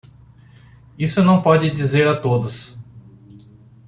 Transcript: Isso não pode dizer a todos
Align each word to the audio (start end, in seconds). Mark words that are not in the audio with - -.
Isso 0.97 1.23
não 1.23 1.43
pode 1.43 1.69
dizer 1.69 2.07
a 2.07 2.19
todos 2.19 2.75